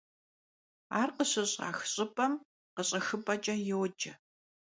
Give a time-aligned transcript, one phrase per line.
[0.99, 2.33] Ar khışış'ax ş'ıp'em
[2.75, 4.11] khış'exıp'eç'e yoce.